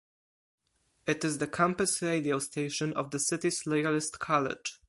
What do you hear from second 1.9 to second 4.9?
radio station of the city's Loyalist College.